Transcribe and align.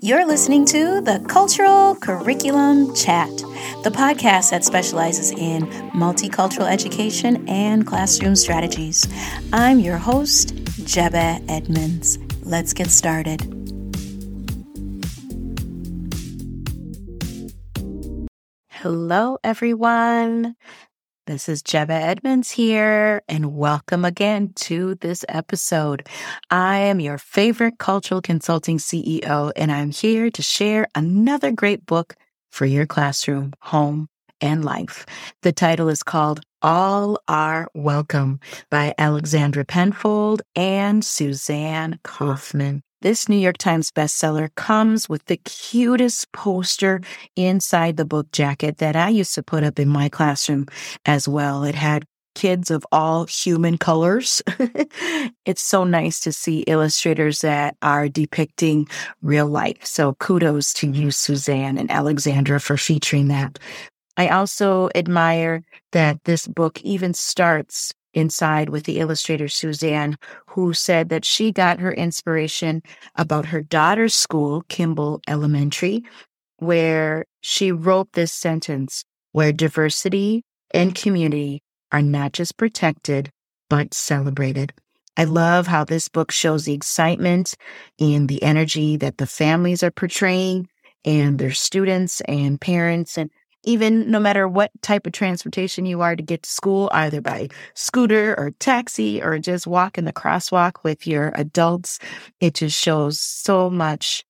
You're 0.00 0.26
listening 0.26 0.66
to 0.66 1.00
the 1.00 1.24
Cultural 1.26 1.94
Curriculum 1.94 2.94
Chat, 2.94 3.30
the 3.82 3.90
podcast 3.90 4.50
that 4.50 4.62
specializes 4.62 5.30
in 5.30 5.62
multicultural 5.94 6.70
education 6.70 7.48
and 7.48 7.86
classroom 7.86 8.36
strategies. 8.36 9.08
I'm 9.54 9.78
your 9.78 9.96
host, 9.96 10.54
Jebe 10.84 11.42
Edmonds. 11.48 12.18
Let's 12.42 12.74
get 12.74 12.88
started. 12.88 13.40
Hello, 18.68 19.38
everyone. 19.42 20.56
This 21.26 21.48
is 21.48 21.60
Jebe 21.60 21.90
Edmonds 21.90 22.52
here, 22.52 23.20
and 23.28 23.56
welcome 23.56 24.04
again 24.04 24.52
to 24.54 24.94
this 24.94 25.24
episode. 25.28 26.06
I 26.52 26.78
am 26.78 27.00
your 27.00 27.18
favorite 27.18 27.78
cultural 27.78 28.22
consulting 28.22 28.78
CEO, 28.78 29.50
and 29.56 29.72
I'm 29.72 29.90
here 29.90 30.30
to 30.30 30.42
share 30.42 30.86
another 30.94 31.50
great 31.50 31.84
book 31.84 32.14
for 32.52 32.64
your 32.64 32.86
classroom, 32.86 33.54
home, 33.58 34.06
and 34.40 34.64
life. 34.64 35.04
The 35.42 35.50
title 35.50 35.88
is 35.88 36.04
called 36.04 36.42
All 36.62 37.18
Are 37.26 37.66
Welcome 37.74 38.38
by 38.70 38.94
Alexandra 38.96 39.64
Penfold 39.64 40.42
and 40.54 41.04
Suzanne 41.04 41.98
Kaufman. 42.04 42.84
This 43.02 43.28
New 43.28 43.36
York 43.36 43.58
Times 43.58 43.90
bestseller 43.90 44.48
comes 44.54 45.06
with 45.06 45.22
the 45.26 45.36
cutest 45.36 46.32
poster 46.32 47.02
inside 47.36 47.98
the 47.98 48.06
book 48.06 48.32
jacket 48.32 48.78
that 48.78 48.96
I 48.96 49.10
used 49.10 49.34
to 49.34 49.42
put 49.42 49.64
up 49.64 49.78
in 49.78 49.86
my 49.88 50.08
classroom 50.08 50.66
as 51.04 51.28
well. 51.28 51.62
It 51.62 51.74
had 51.74 52.06
kids 52.34 52.70
of 52.70 52.86
all 52.92 53.26
human 53.26 53.76
colors. 53.76 54.42
it's 55.44 55.62
so 55.62 55.84
nice 55.84 56.20
to 56.20 56.32
see 56.32 56.60
illustrators 56.60 57.40
that 57.40 57.76
are 57.82 58.08
depicting 58.08 58.88
real 59.20 59.46
life. 59.46 59.84
So 59.84 60.14
kudos 60.14 60.72
to 60.74 60.90
you, 60.90 61.10
Suzanne 61.10 61.76
and 61.76 61.90
Alexandra, 61.90 62.60
for 62.60 62.78
featuring 62.78 63.28
that. 63.28 63.58
I 64.16 64.28
also 64.28 64.88
admire 64.94 65.62
that 65.92 66.24
this 66.24 66.46
book 66.46 66.80
even 66.82 67.12
starts 67.12 67.92
inside 68.16 68.70
with 68.70 68.84
the 68.84 68.98
illustrator 68.98 69.46
Suzanne, 69.46 70.16
who 70.48 70.72
said 70.72 71.10
that 71.10 71.24
she 71.24 71.52
got 71.52 71.78
her 71.78 71.92
inspiration 71.92 72.82
about 73.14 73.46
her 73.46 73.62
daughter's 73.62 74.14
school, 74.14 74.64
Kimball 74.68 75.20
Elementary, 75.28 76.02
where 76.56 77.26
she 77.42 77.70
wrote 77.70 78.12
this 78.12 78.32
sentence 78.32 79.04
where 79.32 79.52
diversity 79.52 80.42
and 80.72 80.94
community 80.94 81.62
are 81.92 82.02
not 82.02 82.32
just 82.32 82.56
protected, 82.56 83.30
but 83.68 83.94
celebrated. 83.94 84.72
I 85.16 85.24
love 85.24 85.66
how 85.66 85.84
this 85.84 86.08
book 86.08 86.30
shows 86.30 86.64
the 86.64 86.74
excitement 86.74 87.54
and 87.98 88.28
the 88.28 88.42
energy 88.42 88.96
that 88.96 89.18
the 89.18 89.26
families 89.26 89.82
are 89.82 89.90
portraying 89.90 90.68
and 91.04 91.38
their 91.38 91.52
students 91.52 92.20
and 92.22 92.60
parents 92.60 93.16
and 93.16 93.30
even 93.66 94.10
no 94.10 94.18
matter 94.18 94.48
what 94.48 94.70
type 94.80 95.06
of 95.06 95.12
transportation 95.12 95.84
you 95.84 96.00
are 96.00 96.16
to 96.16 96.22
get 96.22 96.44
to 96.44 96.50
school, 96.50 96.88
either 96.92 97.20
by 97.20 97.48
scooter 97.74 98.34
or 98.38 98.52
taxi 98.52 99.22
or 99.22 99.38
just 99.38 99.66
walk 99.66 99.98
in 99.98 100.06
the 100.06 100.12
crosswalk 100.12 100.82
with 100.82 101.06
your 101.06 101.32
adults, 101.34 101.98
it 102.40 102.54
just 102.54 102.80
shows 102.80 103.20
so 103.20 103.68
much 103.68 104.24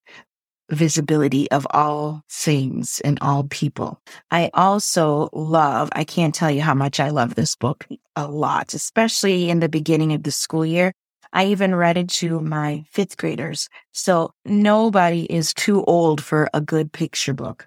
visibility 0.71 1.49
of 1.53 1.67
all 1.71 2.25
things 2.29 3.01
and 3.05 3.19
all 3.21 3.45
people. 3.45 4.01
I 4.31 4.51
also 4.53 5.29
love, 5.33 5.91
I 5.93 6.05
can't 6.05 6.35
tell 6.35 6.51
you 6.51 6.63
how 6.63 6.75
much 6.75 6.99
I 6.99 7.11
love 7.11 7.35
this 7.35 7.55
book 7.55 7.87
a 8.17 8.27
lot, 8.27 8.75
especially 8.75 9.49
in 9.49 9.61
the 9.61 9.69
beginning 9.69 10.13
of 10.13 10.25
the 10.25 10.33
school 10.33 10.67
year. 10.67 10.93
I 11.33 11.47
even 11.47 11.75
read 11.75 11.99
it 11.99 12.09
to 12.09 12.41
my 12.41 12.85
fifth 12.91 13.17
graders. 13.17 13.69
So 13.93 14.33
nobody 14.45 15.25
is 15.25 15.53
too 15.53 15.85
old 15.85 16.23
for 16.23 16.49
a 16.55 16.61
good 16.61 16.93
picture 16.93 17.35
book. 17.35 17.67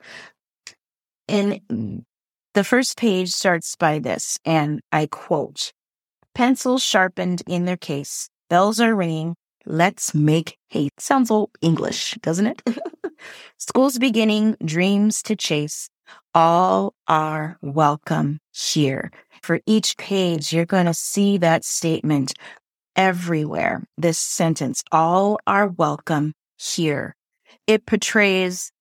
And 1.30 2.06
the 2.56 2.64
first 2.64 2.98
page 2.98 3.30
starts 3.30 3.76
by 3.76 4.00
this, 4.00 4.40
and 4.46 4.82
I 4.92 5.06
quote 5.06 5.72
Pencils 6.34 6.82
sharpened 6.82 7.44
in 7.48 7.66
their 7.66 7.78
case, 7.78 8.30
bells 8.50 8.80
are 8.80 8.96
ringing, 8.96 9.36
let's 9.66 10.16
make 10.16 10.58
haste. 10.70 11.00
Sounds 11.00 11.30
old 11.30 11.52
English, 11.62 12.16
doesn't 12.22 12.48
it? 12.48 12.64
School's 13.60 14.00
beginning, 14.00 14.56
dreams 14.66 15.22
to 15.24 15.36
chase, 15.36 15.90
all 16.34 16.96
are 17.08 17.60
welcome 17.62 18.40
here. 18.52 19.12
For 19.44 19.60
each 19.68 19.98
page, 19.98 20.52
you're 20.52 20.66
going 20.66 20.88
to 20.88 20.94
see 20.96 21.38
that 21.38 21.64
statement 21.64 22.34
everywhere. 22.96 23.84
This 23.98 24.18
sentence, 24.18 24.84
all 24.92 25.38
are 25.46 25.68
welcome 25.68 26.34
here. 26.58 27.16
It 27.68 27.86
portrays 27.86 28.72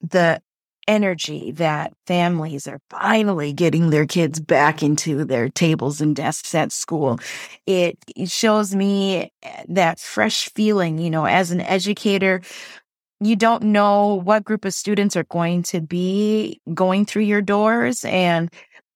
the 0.00 0.40
energy 0.88 1.52
that 1.52 1.92
families 2.06 2.66
are 2.66 2.80
finally 2.90 3.52
getting 3.52 3.90
their 3.90 4.06
kids 4.06 4.40
back 4.40 4.82
into 4.82 5.24
their 5.24 5.48
tables 5.50 6.00
and 6.00 6.16
desks 6.16 6.54
at 6.54 6.72
school. 6.72 7.20
It, 7.66 7.98
shows 8.26 8.74
me 8.74 9.30
eh, 9.42 9.64
that 9.68 10.00
fresh 10.00 10.48
feeling, 10.54 10.98
you 10.98 11.10
know, 11.10 11.26
as 11.26 11.50
an 11.50 11.60
educator, 11.60 12.40
you 13.20 13.36
don't 13.36 13.62
know 13.62 14.14
what 14.14 14.44
group 14.44 14.64
of 14.64 14.74
students 14.74 15.16
are 15.16 15.24
going 15.24 15.62
to 15.64 15.80
be 15.80 16.60
going 16.74 17.04
through 17.04 17.22
your 17.22 17.42
doors. 17.42 18.04
And 18.04 18.52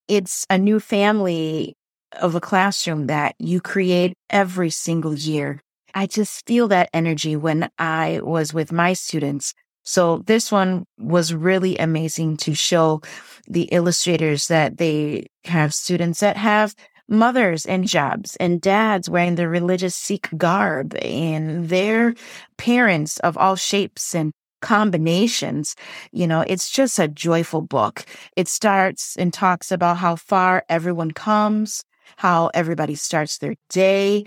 it's 0.09 0.47
a 0.49 0.59
new 0.59 0.81
family 0.81 1.77
of 2.21 2.35
a 2.35 2.41
classroom 2.41 3.07
that 3.07 3.35
you 3.39 3.61
create 3.61 4.15
every 4.31 4.71
single 4.71 5.15
year. 5.15 5.61
I 5.95 6.07
just 6.07 6.47
feel 6.47 6.69
that 6.69 6.89
energy 6.95 7.37
when 7.37 7.71
I 7.79 8.21
was 8.23 8.55
with 8.55 8.73
my 8.73 8.95
students 8.95 9.55
so 9.84 10.19
this 10.26 10.53
one 10.53 10.84
was 10.98 11.34
really 11.34 11.76
amazing 11.78 12.37
to 12.38 12.54
show 12.54 13.00
the 13.48 13.62
illustrators 13.65 14.47
that 14.48 14.78
they 14.78 15.26
have 15.44 15.75
students 15.75 16.20
that 16.20 16.37
have 16.37 16.75
mothers 17.09 17.66
and 17.66 17.87
jobs 17.87 18.37
and 18.37 18.60
dads 18.60 19.10
wearing 19.10 19.34
the 19.34 19.48
religious 19.48 19.94
Sikh 19.94 20.28
garb 20.37 20.94
and 21.03 21.69
their 21.69 22.15
parents 22.56 23.19
of 23.20 23.37
all 23.37 23.56
shapes 23.56 24.15
and 24.15 24.32
combinations. 24.62 25.75
You 26.12 26.26
know, 26.26 26.44
it's 26.47 26.70
just 26.70 26.99
a 26.99 27.09
joyful 27.09 27.60
book. 27.60 28.06
It 28.37 28.49
starts 28.49 29.16
and 29.16 29.32
talks 29.32 29.72
about 29.72 29.99
how 29.99 30.16
far 30.16 30.64
everyone 30.69 31.10
comes, 31.10 31.82
how 32.16 32.50
everybody 32.54 32.94
starts 32.94 33.38
their 33.38 33.56
day. 33.69 34.25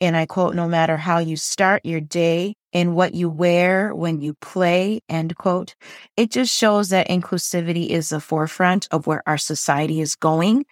And 0.00 0.16
I 0.16 0.26
quote, 0.26 0.54
no 0.54 0.68
matter 0.68 0.96
how 0.96 1.18
you 1.18 1.36
start 1.36 1.84
your 1.84 2.00
day, 2.00 2.54
in 2.72 2.94
what 2.94 3.14
you 3.14 3.28
wear 3.28 3.94
when 3.94 4.20
you 4.20 4.34
play, 4.34 5.00
end 5.08 5.36
quote. 5.36 5.74
It 6.16 6.30
just 6.30 6.54
shows 6.54 6.90
that 6.90 7.08
inclusivity 7.08 7.88
is 7.88 8.10
the 8.10 8.20
forefront 8.20 8.88
of 8.90 9.06
where 9.06 9.22
our 9.26 9.38
society 9.38 10.00
is 10.00 10.14
going. 10.14 10.66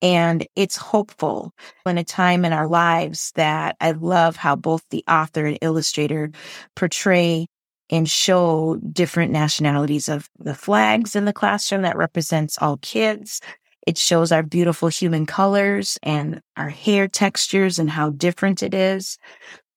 And 0.00 0.46
it's 0.56 0.76
hopeful 0.76 1.52
in 1.86 1.98
a 1.98 2.04
time 2.04 2.44
in 2.44 2.52
our 2.52 2.68
lives 2.68 3.32
that 3.34 3.76
I 3.80 3.92
love 3.92 4.36
how 4.36 4.56
both 4.56 4.82
the 4.90 5.04
author 5.08 5.44
and 5.44 5.58
illustrator 5.60 6.30
portray 6.74 7.46
and 7.90 8.08
show 8.08 8.78
different 8.90 9.32
nationalities 9.32 10.08
of 10.08 10.30
the 10.38 10.54
flags 10.54 11.14
in 11.14 11.26
the 11.26 11.32
classroom 11.32 11.82
that 11.82 11.96
represents 11.96 12.56
all 12.58 12.78
kids. 12.78 13.40
It 13.86 13.98
shows 13.98 14.32
our 14.32 14.42
beautiful 14.42 14.88
human 14.88 15.26
colors 15.26 15.98
and 16.02 16.40
our 16.56 16.70
hair 16.70 17.08
textures 17.08 17.78
and 17.78 17.90
how 17.90 18.10
different 18.10 18.62
it 18.62 18.72
is 18.72 19.18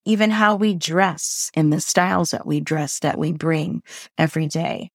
even 0.05 0.29
how 0.29 0.55
we 0.55 0.75
dress 0.75 1.49
and 1.55 1.73
the 1.73 1.81
styles 1.81 2.31
that 2.31 2.45
we 2.45 2.61
dress 2.61 2.99
that 2.99 3.17
we 3.17 3.33
bring 3.33 3.81
every 4.17 4.47
day. 4.47 4.91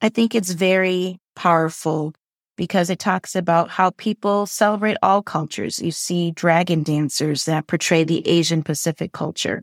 I 0.00 0.08
think 0.08 0.34
it's 0.34 0.52
very 0.52 1.18
powerful 1.36 2.14
because 2.56 2.90
it 2.90 2.98
talks 2.98 3.36
about 3.36 3.70
how 3.70 3.90
people 3.90 4.46
celebrate 4.46 4.96
all 5.02 5.22
cultures. 5.22 5.78
You 5.78 5.92
see 5.92 6.32
dragon 6.32 6.82
dancers 6.82 7.44
that 7.44 7.66
portray 7.66 8.04
the 8.04 8.26
Asian 8.26 8.62
Pacific 8.62 9.12
culture 9.12 9.62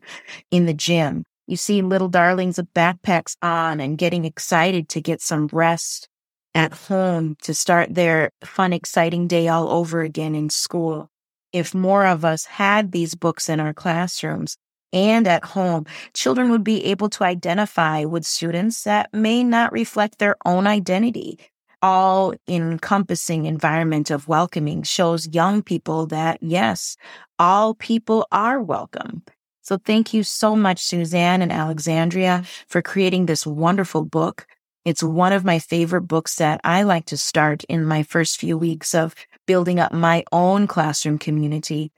in 0.51 0.65
the 0.65 0.73
gym. 0.73 1.25
You 1.47 1.57
see 1.57 1.81
little 1.81 2.07
darlings 2.07 2.57
with 2.57 2.73
backpacks 2.73 3.35
on 3.41 3.79
and 3.79 3.97
getting 3.97 4.25
excited 4.25 4.89
to 4.89 5.01
get 5.01 5.21
some 5.21 5.49
rest 5.51 6.07
at 6.53 6.73
home 6.73 7.35
to 7.43 7.53
start 7.53 7.93
their 7.93 8.31
fun, 8.43 8.71
exciting 8.71 9.27
day 9.27 9.47
all 9.47 9.69
over 9.69 10.01
again 10.01 10.35
in 10.35 10.49
school 10.49 11.09
if 11.55 11.73
more 11.73 12.05
of 12.05 12.25
us 12.25 12.43
had 12.43 12.91
these 12.91 13.15
books 13.15 13.47
in 13.47 13.61
our 13.61 13.73
classrooms 13.73 14.57
and 14.91 15.25
at 15.25 15.45
home, 15.45 15.85
children 16.13 16.49
would 16.51 16.65
be 16.65 16.83
able 16.83 17.09
to 17.11 17.23
identify 17.23 18.03
with 18.03 18.25
students 18.25 18.83
that 18.83 19.13
may 19.13 19.41
not 19.41 19.71
reflect 19.71 20.19
their 20.19 20.35
own 20.45 20.67
identity. 20.67 21.39
All 21.81 22.33
encompassing 22.49 23.45
environment 23.45 24.11
of 24.11 24.27
welcoming 24.27 24.83
shows 24.83 25.29
young 25.33 25.63
people 25.63 26.07
that 26.07 26.39
yes, 26.41 26.97
all 27.39 27.73
people 27.73 28.27
are 28.33 28.61
welcome. 28.61 29.23
So 29.61 29.77
thank 29.77 30.13
you 30.13 30.23
so 30.23 30.57
much, 30.57 30.83
Suzanne 30.83 31.41
and 31.41 31.53
Alexandria, 31.53 32.43
for 32.67 32.81
creating 32.81 33.27
this 33.27 33.47
wonderful 33.47 34.03
book. 34.03 34.45
It's 34.85 35.01
one 35.01 35.33
of 35.33 35.43
my 35.43 35.57
favorite 35.57 36.03
books 36.03 36.35
that 36.35 36.61
I 36.63 36.83
like 36.83 37.05
to 37.05 37.17
start 37.17 37.63
in 37.63 37.85
my 37.85 38.03
first 38.03 38.39
few 38.39 38.55
weeks 38.55 38.93
of 38.93 39.15
building 39.47 39.79
up 39.79 39.91
my 39.91 40.23
own 40.31 40.67
classroom 40.67 41.17
community 41.17 41.91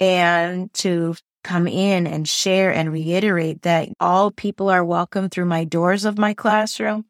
and 0.00 0.72
to 0.74 1.14
come 1.44 1.68
in 1.68 2.06
and 2.06 2.26
share 2.26 2.72
and 2.72 2.90
reiterate 2.90 3.62
that 3.62 3.90
all 4.00 4.30
people 4.30 4.70
are 4.70 4.82
welcome 4.82 5.28
through 5.28 5.44
my 5.44 5.64
doors 5.64 6.06
of 6.06 6.16
my 6.16 6.32
classroom 6.32 7.04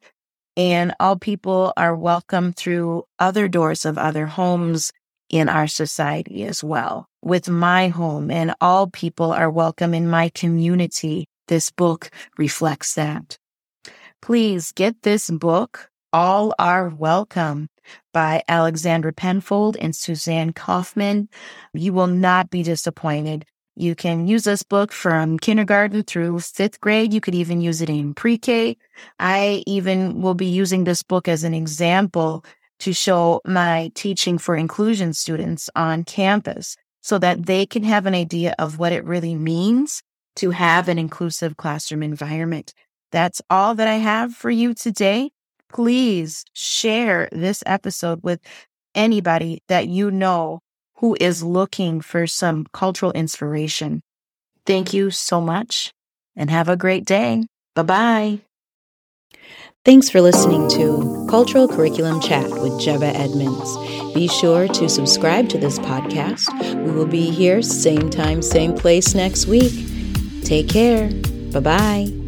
and 0.56 0.92
all 0.98 1.16
people 1.16 1.72
are 1.76 1.94
welcome 1.94 2.52
through 2.52 3.04
other 3.20 3.46
doors 3.46 3.84
of 3.84 3.98
other 3.98 4.26
homes 4.26 4.92
in 5.30 5.48
our 5.48 5.68
society 5.68 6.42
as 6.42 6.64
well. 6.64 7.06
With 7.22 7.48
my 7.48 7.88
home 7.88 8.30
and 8.30 8.54
all 8.60 8.88
people 8.88 9.32
are 9.32 9.50
welcome 9.50 9.94
in 9.94 10.08
my 10.08 10.30
community. 10.30 11.26
This 11.46 11.70
book 11.70 12.10
reflects 12.36 12.94
that. 12.94 13.38
Please 14.26 14.72
get 14.72 15.02
this 15.02 15.30
book, 15.30 15.88
All 16.12 16.52
Are 16.58 16.88
Welcome 16.88 17.68
by 18.12 18.42
Alexandra 18.48 19.12
Penfold 19.12 19.76
and 19.76 19.94
Suzanne 19.94 20.52
Kaufman. 20.52 21.28
You 21.72 21.92
will 21.92 22.08
not 22.08 22.50
be 22.50 22.64
disappointed. 22.64 23.44
You 23.76 23.94
can 23.94 24.26
use 24.26 24.42
this 24.42 24.64
book 24.64 24.90
from 24.90 25.38
kindergarten 25.38 26.02
through 26.02 26.40
fifth 26.40 26.80
grade. 26.80 27.14
You 27.14 27.20
could 27.20 27.36
even 27.36 27.60
use 27.60 27.80
it 27.80 27.88
in 27.88 28.14
pre 28.14 28.36
K. 28.36 28.76
I 29.20 29.62
even 29.64 30.20
will 30.20 30.34
be 30.34 30.46
using 30.46 30.82
this 30.82 31.04
book 31.04 31.28
as 31.28 31.44
an 31.44 31.54
example 31.54 32.44
to 32.80 32.92
show 32.92 33.40
my 33.46 33.92
teaching 33.94 34.38
for 34.38 34.56
inclusion 34.56 35.12
students 35.12 35.70
on 35.76 36.02
campus 36.02 36.76
so 37.00 37.16
that 37.20 37.46
they 37.46 37.64
can 37.64 37.84
have 37.84 38.06
an 38.06 38.14
idea 38.16 38.56
of 38.58 38.80
what 38.80 38.90
it 38.90 39.04
really 39.04 39.36
means 39.36 40.02
to 40.34 40.50
have 40.50 40.88
an 40.88 40.98
inclusive 40.98 41.56
classroom 41.56 42.02
environment. 42.02 42.74
That's 43.12 43.42
all 43.48 43.74
that 43.74 43.88
I 43.88 43.94
have 43.96 44.34
for 44.34 44.50
you 44.50 44.74
today. 44.74 45.30
Please 45.68 46.44
share 46.52 47.28
this 47.32 47.62
episode 47.66 48.20
with 48.22 48.40
anybody 48.94 49.62
that 49.68 49.88
you 49.88 50.10
know 50.10 50.60
who 50.96 51.16
is 51.20 51.42
looking 51.42 52.00
for 52.00 52.26
some 52.26 52.66
cultural 52.72 53.12
inspiration. 53.12 54.02
Thank 54.64 54.92
you 54.92 55.10
so 55.10 55.40
much 55.40 55.92
and 56.34 56.50
have 56.50 56.68
a 56.68 56.76
great 56.76 57.04
day. 57.04 57.44
Bye 57.74 57.82
bye. 57.82 58.40
Thanks 59.84 60.10
for 60.10 60.20
listening 60.20 60.68
to 60.70 61.26
Cultural 61.30 61.68
Curriculum 61.68 62.20
Chat 62.20 62.50
with 62.50 62.72
Jeba 62.80 63.14
Edmonds. 63.14 63.76
Be 64.14 64.26
sure 64.26 64.66
to 64.66 64.88
subscribe 64.88 65.48
to 65.50 65.58
this 65.58 65.78
podcast. 65.78 66.48
We 66.84 66.90
will 66.90 67.06
be 67.06 67.30
here 67.30 67.62
same 67.62 68.10
time, 68.10 68.42
same 68.42 68.74
place 68.74 69.14
next 69.14 69.46
week. 69.46 69.72
Take 70.42 70.68
care. 70.68 71.08
Bye 71.52 71.60
bye. 71.60 72.25